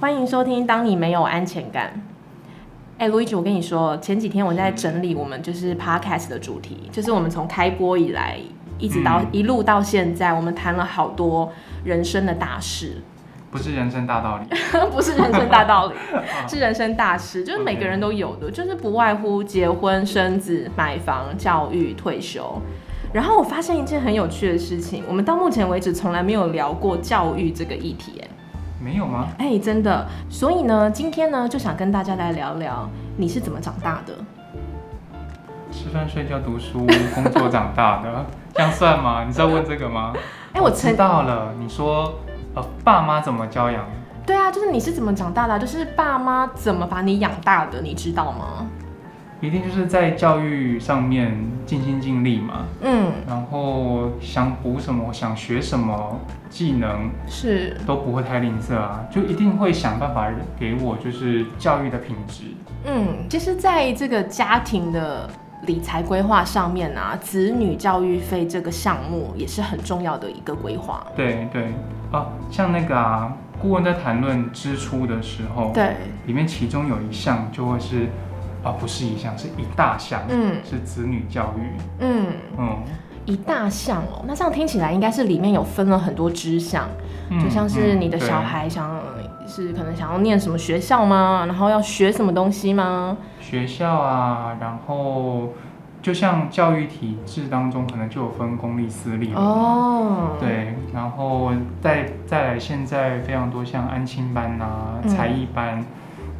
[0.00, 1.92] 欢迎收听《当你没有安全感》。
[2.96, 8.38] 哎，卢一吉，我跟你说，前几天我在整理我们就是 podcast 的主题，就是我们从开播以来，
[8.78, 11.52] 一直到、嗯一路到现在，我们谈了好多
[11.84, 13.02] 人生的大事，
[13.50, 14.46] 不是人生大道理。
[14.90, 15.94] 不是人生大道理，
[16.48, 22.58] 是人生大事，就是每个人都有的，就是不外乎结婚、生子、买房、教育、退休。
[23.12, 28.28] 然后我发现一件很有趣的事情，我们到目前为止从来没有聊过教育这个议题，哎。
[28.82, 29.28] 没有吗？
[29.38, 34.14] 哎、真的，所以呢，今天呢就想跟大家来聊聊你是怎么长大的。
[35.70, 39.24] 吃饭、睡觉、读书、工作长大的， 这样算吗？
[39.24, 40.12] 你是要问这个吗？
[40.52, 41.52] 哎、我知道了。
[41.60, 42.12] 你说，
[42.54, 43.84] 呃，爸妈怎么教养？
[44.26, 48.66] 对啊，就是你是怎么长大的啊、就是爸妈怎么把你养大的，你知道吗？
[49.40, 52.66] 一定就是在教育上面尽心尽力嘛。
[52.82, 62.44] 嗯，然后想补什么，想学什么技能是，都不会太吝啬啊，就一定会想办法给我就是教育的品质。
[62.84, 65.28] 嗯，其实在这个家庭的
[65.66, 71.06] 理财规划上面啊，子女教育费这个项目也是很重要的一个规划。
[71.14, 71.72] 对对
[72.12, 78.08] 哦，像那个啊，顾问在谈论支出的时候，对，里面其中有一项就会是，
[78.62, 81.80] 啊、不是一项，是一大项，嗯是子女教育。
[82.00, 82.26] 嗯，
[82.58, 82.78] 嗯，
[83.24, 86.88] 一大项哦，那这样听起来应该是里面有分了很多支项。
[87.32, 89.00] 嗯就像是你的小孩想
[89.46, 91.44] 是可能想要念什么学校吗？
[91.46, 93.16] 然后要学什么东西吗？
[93.40, 95.52] 学校啊，然后
[96.02, 105.84] 就像教育体制当中，可能就有分公立私立哦，，对，然后再再来，现在非常多像安亲班啊、嗯才艺班，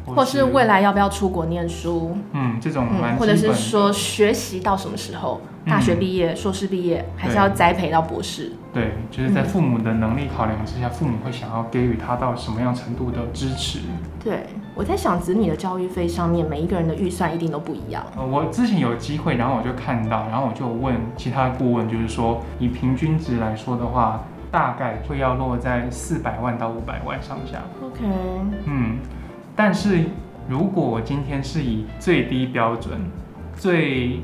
[0.05, 2.17] 或是未来要不要出国念书？
[2.33, 5.41] 嗯这种蛮嗯，或者是说学习到什么时候？
[5.63, 8.51] 大学毕业、硕士毕业，还是要栽培到博士？
[8.73, 13.77] 对，就是在父母的能力考量之下，父母会想要给予他到什么样程度的支持。
[14.23, 18.03] 对，我在想子女的教育费上面，每一个人的预算一定都不一样。
[18.17, 27.59] 呃，我之前有机会，然后我就看到，然后我就问其他的顾问，就是说以平均值来说的话，大概会要落在四百万到五百万上下。
[27.85, 27.99] OK，
[28.65, 28.97] 嗯，
[29.55, 30.05] 但是
[30.49, 32.99] 如果我今天是以最低标准、
[33.55, 34.19] 最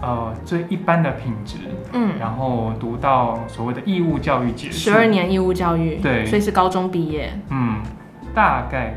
[0.00, 1.56] 呃最一般的品质，
[1.92, 6.26] 嗯，然后读到所谓的义务教育结束，十二，年义务教育，对。
[6.26, 7.32] 所以是高中毕业。
[7.48, 7.76] 嗯，
[8.34, 8.94] 大概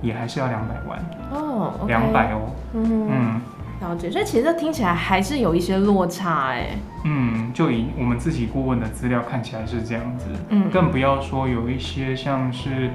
[0.00, 0.98] 也还是要两百万，
[1.32, 3.40] 哦两百哦，嗯，嗯。
[3.80, 4.08] 了解。
[4.08, 6.68] 所以其实这听起来还是有一些落差，哎，
[7.04, 12.90] 嗯，就以我们自己顾问的资料看起来是这样子，嗯，更不要说有一些像是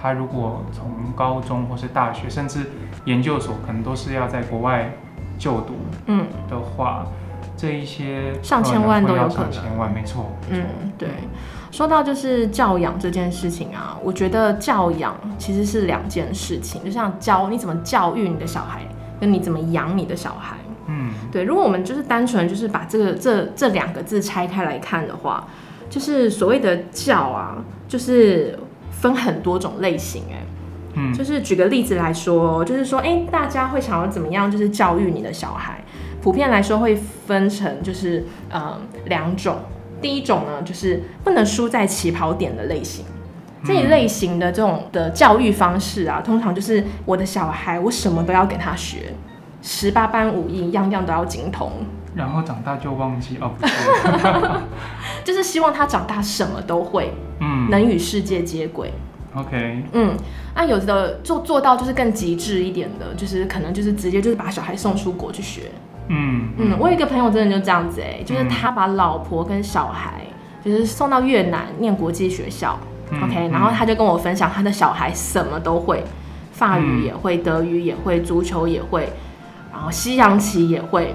[0.00, 2.70] 他如果从高中或是大学，甚至
[3.04, 4.90] 研究所，可能都是要在国外
[5.38, 5.74] 就读
[6.06, 7.06] 嗯的话，
[7.56, 10.64] 这一些上千万都有可能上千万，没错，嗯，
[10.96, 11.08] 对。
[11.70, 18.82] 说到就是教养这件事情啊，我觉得教养其实是两件事情，就像教你怎么教育你的小孩，
[19.20, 20.56] 跟你怎么养你的小孩。
[20.86, 25.46] 嗯对，如果我们就是单纯就是把这个这这两个字拆开来看的话，
[25.88, 28.58] 就是所谓的教啊，就是
[29.00, 30.42] 分很多种类型、哎。
[30.94, 35.82] 嗯就是举个例子来说，就是说，哎、大家会想要怎么样，就是教育你的小孩。
[36.20, 39.56] 普遍来说会分成就是嗯两种，
[40.02, 43.04] 第一种呢就是不能输在起跑点的类型。
[43.64, 49.14] 这一类型的这种的教育方式啊，通常就是我的小孩，我什么都要给他学，
[49.62, 51.70] 十八般武艺，样样都要精通，
[52.14, 53.52] 然后长大就忘记哦，
[55.24, 57.68] 就是希望他长大什么都会，嗯。
[57.70, 58.92] 能与世界接轨。
[59.34, 60.16] ，OK，嗯，
[60.56, 65.70] 那有的做做到就是更极致一点的，就是可能就是直接就是把小孩送出国去学。
[66.08, 66.48] 嗯。
[66.58, 70.22] 嗯，我有一个朋友真的就这样子哎、就是嗯他把老婆跟小孩
[70.64, 72.76] 就是送到越南念国际学校、
[73.12, 73.50] 嗯 o k 嗯。
[73.52, 76.02] 然后他就跟我分享他的小孩什么都会，
[76.50, 79.08] 法语也会，德语也会，足球也会，
[79.72, 81.14] 然后西洋棋也会。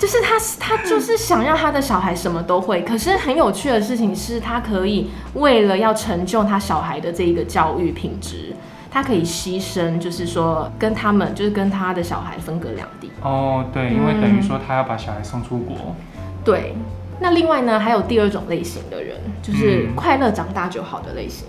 [0.00, 2.80] 就是他，他就是想要他的小孩什么都会。
[2.82, 8.56] 可是很有趣的事情是，他可以为了要成就他小孩的这一个教育品质，
[8.90, 13.10] 他可以牺牲，就是说跟他们，就是跟他的小孩分隔两地。
[13.20, 15.94] 哦，对，因为等嗯于说他要把小孩送出国，
[16.42, 16.74] 对，
[17.20, 21.46] 那另外呢，还有第二种类型的人，就是嗯快乐长大就好的类型。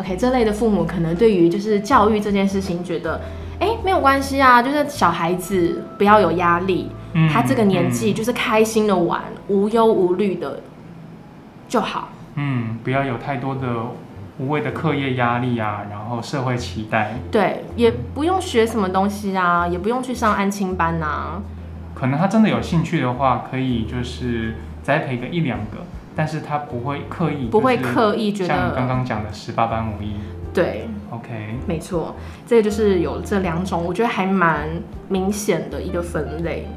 [0.00, 3.20] OK，这类的父母可能对于就是教育这件事情，觉得，
[3.58, 10.60] 哎，没有关系啊，就是小孩子不要有压力，嗯他这个年纪就是开心的玩，无忧无虑的
[11.68, 12.08] 就好。
[12.36, 13.68] 嗯，不要有太多的
[14.38, 21.42] 无谓的课业压力啊，然后社会期待，对，也不用学什么东西啊，也不用去上安亲班啊。
[21.94, 25.84] 可能他真的有兴趣的话，可以就是栽培个一两个，
[26.20, 30.16] 但是他不会刻意，不会刻意觉得像刚得，刚讲的十八般武艺，
[30.52, 32.14] 对 OK，没错，
[32.46, 34.68] 这个就是有这两种，我觉得还蛮
[35.08, 36.68] 明显的一个分类。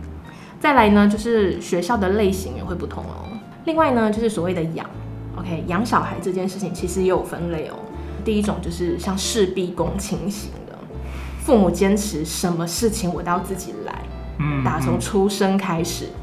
[0.61, 3.37] 再来呢，就是学校的类型也会不同哦。
[3.65, 4.89] 另外呢，就是所谓的养
[5.37, 7.75] ，OK，养小孩这件事情其实也有分类哦。
[8.23, 10.79] 第一种就是像事必躬亲型的，
[11.41, 13.93] 父母坚持什么事情我都要自己来，
[14.39, 16.05] 嗯，打从出生开始。
[16.05, 16.22] 嗯，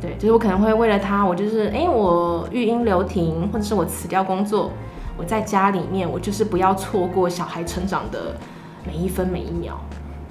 [0.00, 4.72] 对，就是我可能会为了他，我就是哎、我育婴留停，或者是我辞掉工作，
[5.16, 8.36] 我在家里面，我就是不要错过小孩成长的
[8.86, 9.78] 每一分每一秒。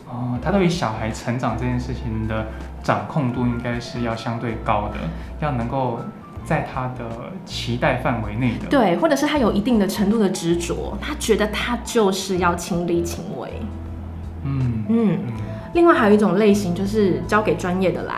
[0.10, 2.48] 哦，他对于小孩成长这件事情的
[2.84, 4.98] 掌控度应该是要相对高的，
[5.40, 6.00] 要能够
[6.44, 8.68] 在他的期待范围内的。
[8.70, 13.50] 对，或者是他有一定的程度的执着，他觉得他就是要亲力亲为。
[14.44, 15.34] 嗯嗯，嗯
[15.74, 18.16] 另外还有一种类型就是交给专业的来，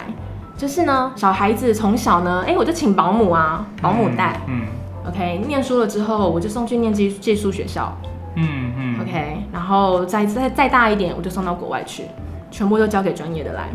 [0.63, 4.61] 就是呢，小孩子从小呢，哎、我就请保姆啊，保姆带、嗯
[5.05, 7.93] o k 念书了之后我就送去念寄寄宿学校。
[8.35, 12.05] 嗯嗯，OK，然后再再再大一点我就送到国外去，
[12.49, 13.67] 全部都交给专业的来。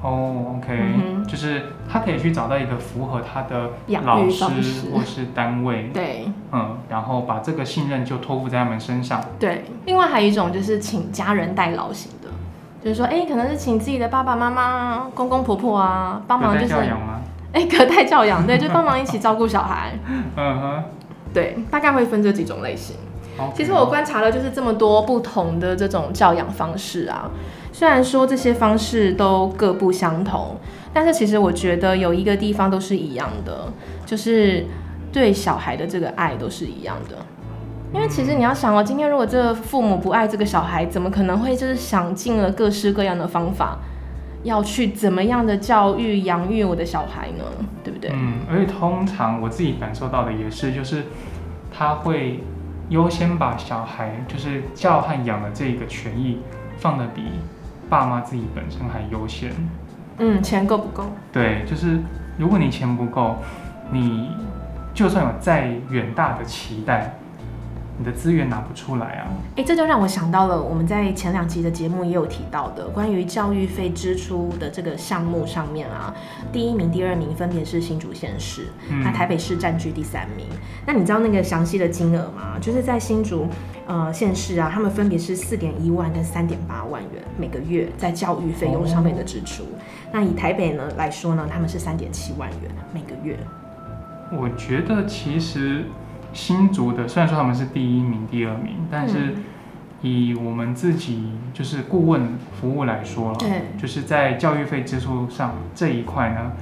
[0.00, 4.44] 哦，OK，、嗯就是他可以去找到一个符合他的养老师
[4.90, 6.26] 或是单位，对。
[6.52, 9.22] 嗯，然后把这个信任就托付在他们身上。
[9.38, 12.17] 对，另外还有一种就是请家人代劳型的，
[12.82, 16.74] 就是说，哎、可能是请自己的爸爸妈妈、公公婆婆啊，帮忙就是？
[17.52, 19.98] 哎，隔代教养，对，就帮忙一起照顾小孩，
[20.36, 20.84] 嗯哼。
[21.32, 22.96] 对，大概会分这几种类型。
[23.54, 27.30] 其实我观察了就是这么多不同的这种教养方式啊，
[27.72, 30.56] 虽然说这些方式都各不相同，
[30.92, 33.68] 但是其实我觉得有一个地方都是一样的，
[34.04, 34.66] 就是
[35.12, 37.16] 对小孩的这个爱都是一样的。
[37.92, 43.78] 因为其实你要想哦，今天如果这个父母不爱这个小孩，怎么可能会就是想尽了各式各样的方法，
[44.42, 47.44] 要去怎么样的教育养育我的小孩呢？
[47.82, 48.10] 对不对？
[48.12, 51.04] 嗯，而且通常我自己感受到的也是，就是
[51.72, 52.44] 他会
[52.90, 56.40] 优先把小孩就是教和养的这个权益
[56.76, 57.22] 放的比
[57.88, 59.50] 爸妈自己本身还优先。
[60.18, 61.04] 嗯，钱够不够？
[61.32, 61.98] 对，就是
[62.36, 63.36] 如果你钱不够，
[63.90, 64.30] 你
[64.92, 67.14] 就算有再远大的期待，
[67.98, 69.26] 你的资源拿不出来啊。
[69.56, 76.14] 哎，这就让我想到了我们在前两集的节目也有提到的关于教育费支出的这个项目上面啊，
[76.52, 80.46] 第一名、第二名分别是新竹县市，嗯那台北市占据第三名。
[80.86, 82.56] 那你知道那个详细的金额吗？
[82.60, 83.46] 就是在新竹
[83.86, 89.64] 呃县市啊，他们分别是四点一万跟三点八万元每个月在教育费用上面的支出。
[90.12, 93.36] 那以台北呢来说呢，他们是三点七万元每个月。
[94.30, 95.84] 我觉得其实
[96.32, 99.44] 新竹的虽然说他们是第一名、第二名，但是嗯
[100.00, 106.52] 以我们自己就是顾问服务来说了，对就是在教育费支出上这一块呢，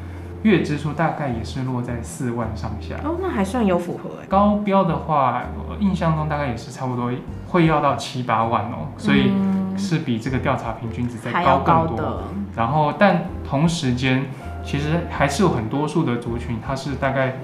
[0.43, 2.95] 月支出大概也是落在四万上下。
[3.05, 4.27] 哦，那还算有符合哎。
[4.27, 7.13] 高标的话，我印象中大概也是差不多
[7.47, 11.97] 会要到七八万哦，所以嗯是比这个调查平均值再高更多。
[11.99, 12.23] 高的，
[12.57, 14.25] 然后，但同时间，
[14.65, 17.37] 其实还是有很多数的族群，它是大概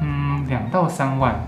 [0.00, 1.44] 嗯两到三万。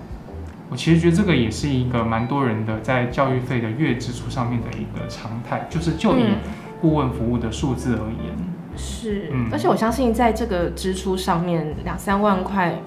[0.70, 6.36] 我其实觉得这个也是一个蛮多人的在教育费的月支出上面的一个常态，就是就以嗯
[6.80, 8.32] 顾问服务的数字而言，
[8.76, 12.80] 是，嗯而且我相信在这个支出上面，两三万块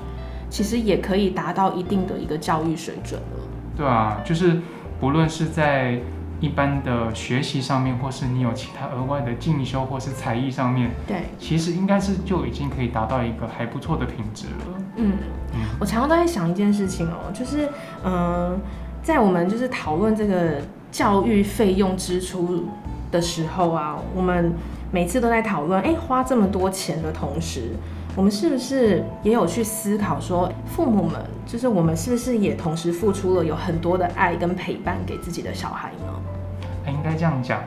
[0.50, 3.40] 其实也可以达到一定的一个教育水准了。
[3.76, 4.62] 对啊，就是
[5.02, 6.00] 不论是在
[6.40, 14.80] 一般的学习上面，或是你有其他额外的进修或是才艺上面，对，其实应该是就已经可以达到一个还不错的品质了。
[14.96, 15.14] 嗯，
[15.54, 17.68] 嗯我常常都在想一件事情哦，就是
[18.06, 18.58] 嗯、
[19.02, 20.62] 在我们就是讨论这个
[20.94, 22.64] 教育费用支出
[23.12, 24.54] 的时候啊，我们
[24.92, 27.72] 每次都在讨论，哎，花这么多钱的同时。
[28.16, 36.88] 我们是不是也有去思考说，父母们就是我们是不是也同时付出了有很多的爱跟陪伴给自己的小孩呢？
[36.88, 37.60] 应该这样讲，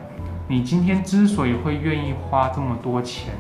[0.49, 3.35] 你今天之所以会愿意花这么多钱，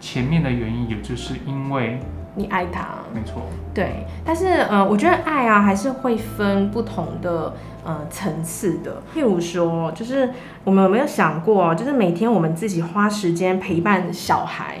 [0.00, 2.00] 前面的原因也就是因为，
[2.34, 3.42] 你爱他，没错，
[3.74, 7.52] 对，但是呃，我觉得爱啊还是会分不同的
[7.84, 9.02] 呃层次的。
[9.14, 10.30] 譬如说，就是
[10.62, 14.78] 我们有没有想过，就是每天我们自己花时间陪伴小孩，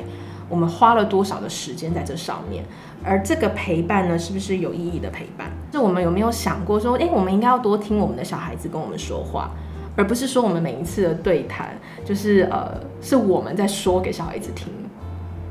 [0.48, 2.64] 我们花了多少的时间在这上面？
[3.02, 5.50] 而这个陪伴呢，是不是有意义的陪伴？
[5.72, 9.50] 就我们有没有想过说，诶，我们应该要多听我们的小孩子跟我们说话，
[9.96, 11.70] 而不是说我们每一次的对谈，
[12.04, 14.68] 就是呃，是我们在说给小孩子听。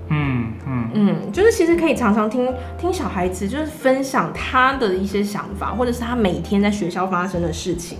[0.09, 7.99] 嗯嗯，嗯，就是其实可以常常听听小孩子，就是分享他的一些想法，或者是他每天在学校发生的事情。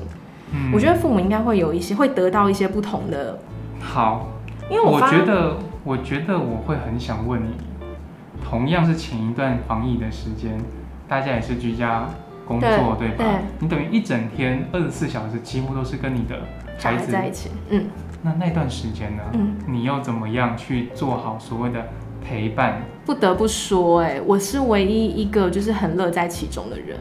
[0.51, 3.37] 嗯我觉得父母应该会有一些，会得到一些不同的，
[3.79, 4.29] 好，
[4.67, 7.53] 因为我发觉得，我觉得我会很想问你，
[8.43, 10.57] 同样是前一段防疫的时间，
[11.07, 12.09] 大家也是居家
[12.47, 13.15] 工作，对吧？
[13.19, 13.27] 对
[13.59, 16.39] 你等于一整天二十四小时几乎都是跟你的
[16.79, 17.85] 小孩孩子在一起，嗯
[18.23, 21.85] 那那段时间呢，嗯，你又怎么样去做好所谓的
[22.27, 22.81] 陪伴？
[23.05, 26.97] 不得不说、哎，我是唯一一个就是很乐在其中的人。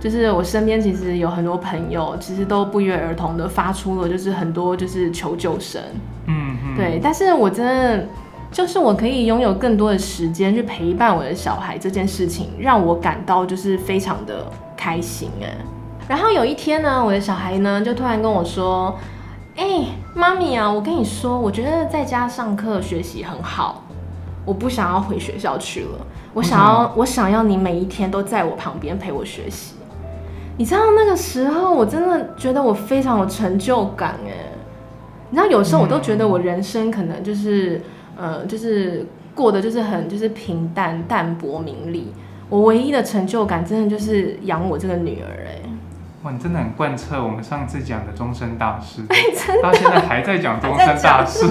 [0.00, 5.80] 就是我身边其实有很多朋友，其实都不约而同的发出了就是很多就是求救声，
[6.26, 8.08] 嗯嗯，对，但是我真的
[8.50, 15.56] 就是我可以拥有更多的时间去陪伴我的小孩这件事情，让我感到就是非常的开心哎。
[16.12, 18.94] 然后有一天呢，我的小孩呢就突然跟我说
[19.56, 23.84] ：“哎、妈咪啊，我跟你说，我觉得在家上课学习很好，
[24.44, 29.76] 我不想要回学校去了，我想要我想要你每一天都在我旁边陪我学习。”
[30.58, 34.52] 你知道那个时候，我真的觉得我非常有成就感哎。
[35.30, 37.80] 你知道，有时候我都觉得我人生可能就是，
[38.18, 42.12] 呃，就是过得就是很就是平淡淡泊名利。
[42.50, 45.61] 我唯一的成就感，真的就是养我这个女儿哎。
[46.22, 49.16] 哇，你真的很贯彻我们上次讲的终身大事， 哎
[49.62, 51.46] 到现在还在讲终身大事，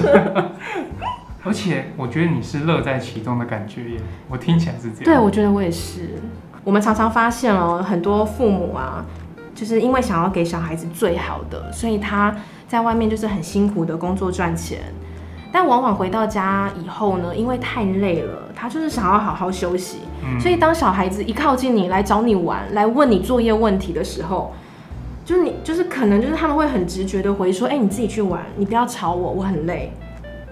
[1.44, 5.22] 而且我觉得你是乐在其中的感觉耶，我听起来是这样对，样。
[5.22, 6.10] 我觉得我也是。
[6.64, 9.04] 我们常常发现哦，很多父母啊，
[9.54, 12.34] 就是因为想要给小孩子最好的，所以他
[12.68, 14.78] 在外面就是很辛苦的工作赚钱，
[15.52, 19.98] 但往往回到家以后呢，因为太累了，他就是想要好好休息。
[20.24, 24.54] 嗯所以当小孩子一靠近你来找你玩，来问你作业问题的时候，
[25.32, 29.90] 就你就是可能就是他们会很直觉的回说，哎、你自己去玩，你不要吵我，我很累。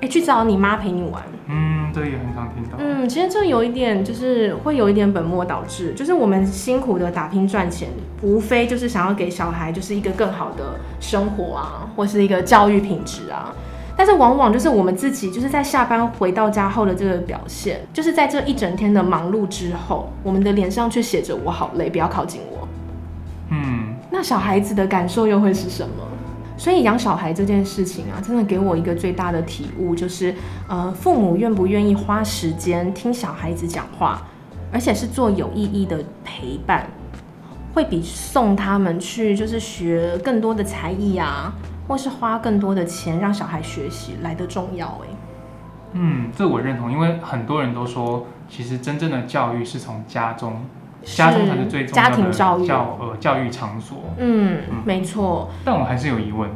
[0.01, 1.23] 哎、去找你妈陪你玩。
[1.49, 2.79] 嗯，这也很常听到。
[2.79, 7.91] 嗯，其实这有一点就是会有一点本末倒置，就是我们辛苦的打拼赚钱，
[8.23, 13.55] 无非就是想要给小孩就是一个更好的生活啊，或是一个教育品质啊。
[13.95, 22.57] 但是往往就是我们自己就是在下班回到家后的这个表现，就是在这一整天的忙碌之后，我们的脸上却写着“我好累，不要靠近我”。
[24.21, 25.95] 那小孩子的感受又会是什么？
[26.59, 30.35] 所以养小孩这件事情啊，真的给我一个最大的体悟，就是
[30.69, 34.21] 呃，父母愿不愿意花时间听小孩子讲话，
[34.71, 36.87] 而且是做有意义的陪伴，
[37.73, 41.55] 会比送他们去就是学更多的才艺啊，
[41.89, 45.09] 或是花更多的钱让小孩学习来的重要哎。
[45.95, 50.61] 嗯，这我认同，因为很多人都说，其实真正的教育是从家中，
[51.05, 53.99] 家中才是最重要家的庭教育，教呃教育场所。
[54.19, 55.51] 嗯嗯，没错。
[55.65, 56.49] 但我还是有疑问，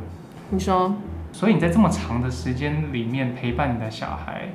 [0.51, 0.95] 你说，
[1.33, 4.49] 所以你在这么长的时间里面陪伴你的小孩，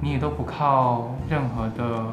[0.00, 2.04] 你也都不靠任何的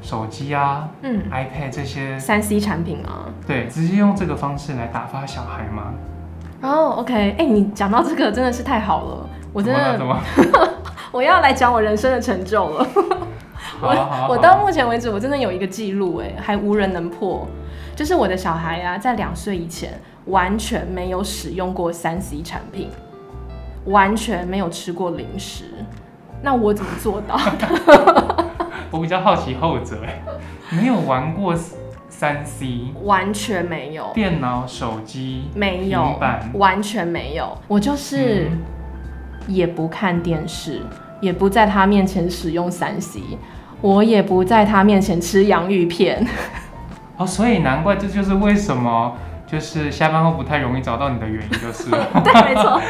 [0.00, 3.26] 手机啊、嗯，iPad 这些，三 C 产品啊。
[3.46, 5.92] 对，直接用这个方式来打发小孩吗？
[6.62, 10.00] 哦，OK，哎、你讲到这个真的是太好了，我真的
[11.12, 12.86] 我要来讲我人生的成就了。
[13.80, 13.88] 怎么？
[13.88, 17.46] 好啊好啊好啊我到目前为止，我真的有一个记录，哎，还无人能破。
[17.96, 22.90] 就是我的小孩啊，在两岁以前完全没有使用过三 C 产品，
[23.86, 25.64] 完全没有吃过零食。
[26.42, 28.44] 那我怎么做到的？
[28.90, 30.22] 我比较好奇后者，哎，
[30.70, 31.54] 没有玩过
[32.08, 37.56] 三 C 完全没有，电脑、手机，没有平板，完全没有。
[37.68, 38.62] 我就是嗯
[39.46, 40.82] 也不看电视，
[41.20, 43.20] 也不在他面前使用三 C，
[43.80, 46.26] 我也不在他面前吃洋芋片。
[47.16, 49.16] 哦，所以难怪这就是为什么
[49.46, 51.90] 就是下班后不太容易找到你的原因，就是。
[52.24, 52.80] 对，没错。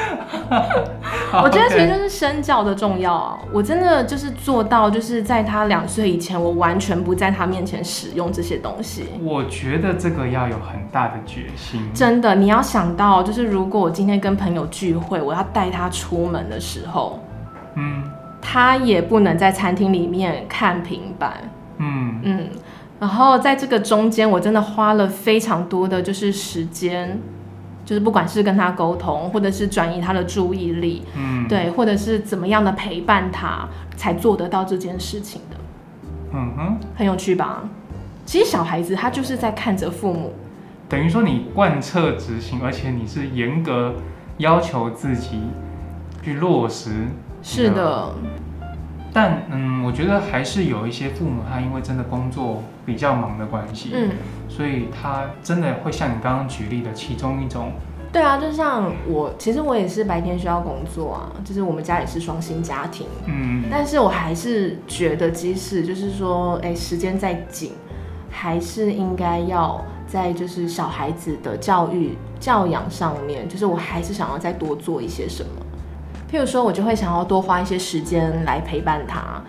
[1.43, 3.39] 我觉得其实就是身教的重要啊！
[3.53, 9.07] 我真的就是做到，就是在他两岁以前，我完全不在他面前使用这些东西。
[9.21, 11.81] 我觉得这个要有很大的决心。
[11.93, 17.19] 真的，你要想到，就是如果我今天跟朋友聚会，我要带他出门的时候，
[17.75, 18.05] 嗯
[18.47, 21.51] 他也不能在餐厅里面看平板。
[21.79, 22.51] 嗯嗯，
[23.01, 27.19] 然后在这个中间，我真的花了非常多的就是时间，
[27.87, 35.57] 就是不管是跟他沟通，或者是转移他的注意力，嗯，对，或者是怎么样的陪伴他，才做得到这件事情的，
[36.35, 37.65] 嗯哼，很有趣吧？
[38.27, 40.33] 其实小孩子他就是在看着父母，
[40.89, 43.95] 等于说你贯彻执行，而且你是严格
[44.39, 45.41] 要求自己
[46.23, 47.09] 去落实。
[47.47, 48.11] 是的，
[49.13, 54.11] 但嗯，我觉得还是有一些父母，他因为真的工作比较忙的关系，嗯，
[54.49, 57.73] 所以他真的会像你刚刚举例的其中一种，
[58.11, 67.73] 对啊，就像我，其实我也是白天需要工作啊，就是我们家也是双薪家庭，嗯但是我还是觉得，即使就是说，哎、时间再紧，
[68.31, 75.51] 还是应该要在就是小孩子的教育教养上面，就是我还是想要再多做一些什么。
[76.35, 79.41] 譬如说，我就会想要多花一些时间来陪伴他。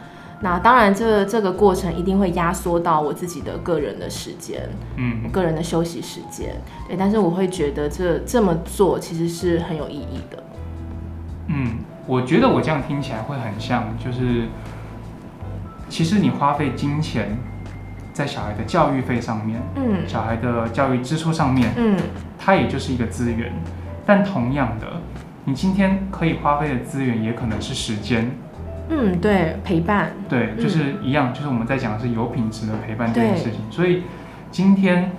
[0.41, 6.55] 那当然这这个过程一定会压缩到我自己的个人的时间，嗯我个人的休息时间。
[6.87, 10.43] 对，但是我会觉得这这么做其实是很有意义的。
[11.47, 14.43] 嗯，我觉得我这样听起来会很像，就是
[15.89, 17.35] 其实你花费金钱
[18.13, 21.97] 在小孩的教育费上面，嗯小孩的教育支出上面，嗯
[22.37, 23.51] 它也就是一个资源。
[24.05, 24.94] 但同样的，
[25.47, 28.31] 你今天可以花费的资源也可能是时间，
[28.89, 33.61] 嗯，对，陪伴，对，嗯就是一样，就是我们在讲的是有品质的陪伴这件事情。
[33.69, 34.03] 所以
[34.49, 35.11] 今天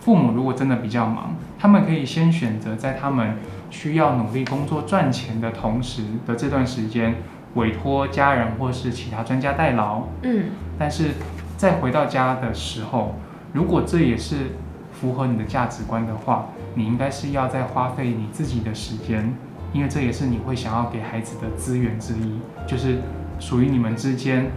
[0.00, 3.36] 父母如果真的比较忙，他们可以先选择在他们
[3.70, 7.16] 需要努力工作赚钱的同时的这段时间，
[7.54, 10.04] 委托家人或是其他专家代劳。
[10.22, 10.44] 嗯
[10.78, 11.10] 但是
[11.58, 13.16] 在回到家的时候，
[13.52, 14.52] 如果这也是
[14.92, 19.34] 符合你的价值观的话，你应该是要再花费你自己的时间，
[19.74, 22.98] 因为这也是你会想要给孩子的资源之一，就是
[23.40, 24.50] 属于你们之间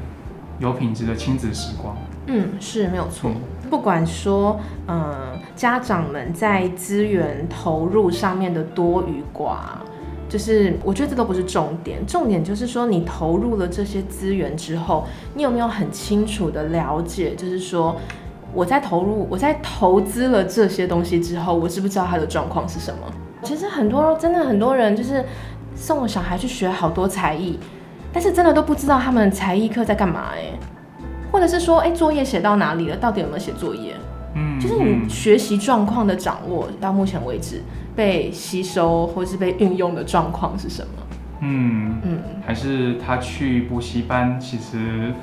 [0.59, 1.97] 有品质的亲子时光。
[2.27, 3.31] 嗯，是没有错。
[3.69, 9.55] 不管说，呃，家长们在资源投入上面的多与寡，
[10.29, 17.95] 就是我觉得这都不是重点，重点就是说你投入了这些资源之后，你有没有很清楚的了解，就是说
[18.53, 23.00] 我在投入，我在投资了这些东西之后，我知不知道他的状况是什么？
[23.44, 25.24] 其实很多真的很多人就是
[25.75, 27.58] 送了小孩去学好多才艺，
[28.12, 30.51] 但是真的都不知道他们才艺课在干嘛哎、
[31.32, 32.98] 或者是说，哎、作业写到哪里了？
[32.98, 33.94] 到底有没有写作业？
[34.36, 37.62] 嗯，就是你学习状况的掌握，到目前为止
[37.96, 41.03] 被吸收或是被运用的状况是什么？
[41.41, 45.13] 嗯，嗯，还是他去补习班，其实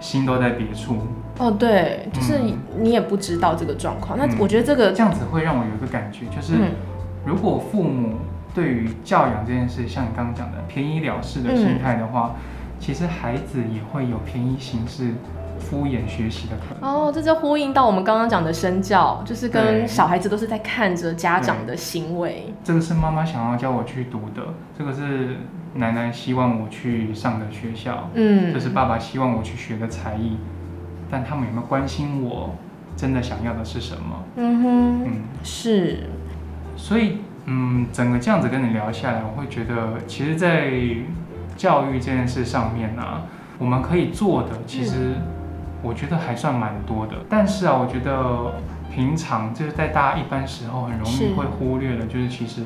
[0.00, 0.96] 心都在别处。
[1.38, 4.18] 哦，对，就是嗯你也不知道这个状况。
[4.18, 6.70] 那嗯我觉得这个，这样子会让我有一个感觉，就是嗯
[7.24, 8.16] 如果父母
[8.54, 12.34] 对于教养这件事，像你刚刚讲的便宜了事的心态的话，
[12.78, 15.14] 其实孩子也会有便宜行事、
[15.58, 16.90] 敷衍学习的可能。
[16.90, 22.52] 哦，这就呼应到我们刚刚讲的身教，就是跟小孩子都是在看着家长的行为。
[22.64, 24.42] 这个是妈妈想要教我去读的，
[24.76, 25.36] 这个是
[25.74, 30.36] 奶奶希望我去上的学校，嗯，这是爸爸希望我去学的才艺，
[31.10, 32.54] 但他们有没有关心我
[32.96, 34.22] 真的想要的是什么？
[34.36, 36.10] 嗯哼，嗯，是，
[36.76, 40.70] 所以嗯，整个这样子跟你聊下来，我会觉得，其实，在
[41.56, 43.02] 教育这件事上面呢、
[43.58, 45.14] 我们可以做的，其实
[45.82, 47.16] 我觉得还算蛮多的。
[47.28, 48.54] 但是啊，我觉得
[48.94, 52.62] 平常就是在大家一般时候很容易会忽略的，就是其实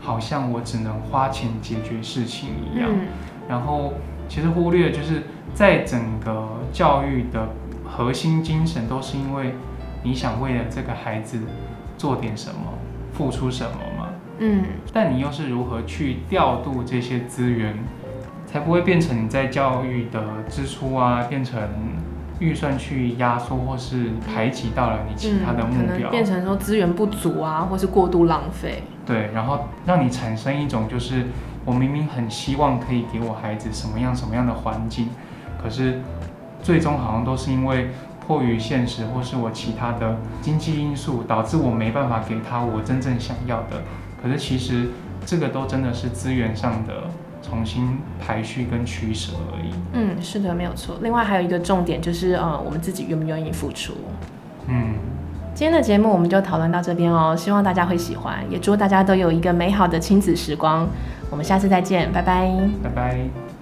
[0.00, 2.88] 好像我只能花钱解决事情一样。
[2.90, 3.06] 嗯
[3.46, 3.92] 然后
[4.26, 7.46] 其实忽略就是在整个教育的
[7.84, 9.54] 核心精神，都是因为
[10.02, 11.38] 你想为了这个孩子
[11.98, 12.72] 做点什么，
[13.14, 14.08] 付出什么嘛。
[14.38, 17.74] 嗯但你又是如何去调度这些资源，
[18.46, 21.60] 才不会变成你在教育的支出啊，变成
[22.40, 26.10] 预算去压缩或是排挤到了你其他的目标。
[26.10, 28.82] 变成说资源不足啊，或是过度浪费。
[29.06, 31.26] 对，然后让你产生一种就是
[31.64, 35.10] 我明明很希望可以给我孩子什么样什么样的环境，
[35.62, 36.00] 可是
[36.60, 37.90] 最终好像都是因为
[38.26, 43.82] 迫于现实或是我其他的经济因素，导致我没办法给他我真正想要的。
[44.22, 44.88] 可是其实
[45.26, 47.04] 这个都真的是资源上的
[47.42, 49.70] 重新排序跟取舍而已。
[49.92, 50.96] 嗯，是的，没有错。
[51.02, 53.92] 另外还有一个重点就是，呃，我们自己愿不愿意付出。
[54.66, 54.94] 嗯，
[55.54, 60.88] 今天的节目我们就讨论到这边哦，希望大家会喜欢，也祝大家都有一个美好的亲子时光。
[61.30, 62.50] 我们下次再见，拜拜。
[62.82, 63.53] 拜拜。